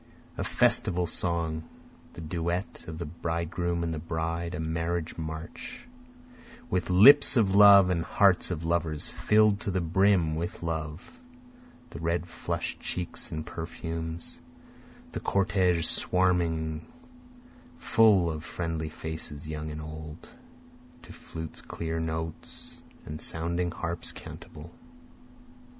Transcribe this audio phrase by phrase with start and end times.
[0.35, 1.63] A festival song,
[2.13, 5.87] The duet of the bridegroom and the bride, a marriage march,
[6.71, 11.07] With lips of love, and hearts of lovers fill'd to the brim with love,
[11.91, 14.41] The red flush'd cheeks and perfumes,
[15.11, 16.83] the cortege swarming
[17.77, 20.31] full of friendly faces young and old,
[21.03, 24.71] To flutes' clear notes and sounding harps' cantabile.